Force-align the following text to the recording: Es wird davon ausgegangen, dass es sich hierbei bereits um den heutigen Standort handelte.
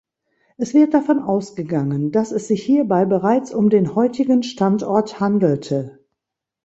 Es 0.57 0.73
wird 0.73 0.95
davon 0.95 1.19
ausgegangen, 1.19 2.11
dass 2.11 2.31
es 2.31 2.47
sich 2.47 2.63
hierbei 2.63 3.05
bereits 3.05 3.53
um 3.53 3.69
den 3.69 3.93
heutigen 3.93 4.41
Standort 4.41 5.19
handelte. 5.19 5.99